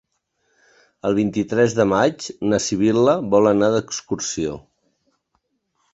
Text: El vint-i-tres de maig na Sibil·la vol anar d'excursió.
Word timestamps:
El 1.09 1.17
vint-i-tres 1.19 1.75
de 1.81 1.85
maig 1.91 2.31
na 2.53 2.61
Sibil·la 2.69 3.15
vol 3.35 3.51
anar 3.53 3.73
d'excursió. 3.77 4.57